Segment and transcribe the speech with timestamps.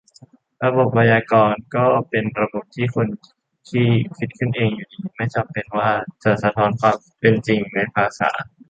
[0.65, 3.07] ระบบไวยากรณ์ ก็อาจเป็นระบบที่คน
[3.69, 5.89] คิดขึ้นเองอยู่ดี ไม่จำเป็นว่า
[6.23, 8.29] จะสะท้อนความเป็นจริงในภาษา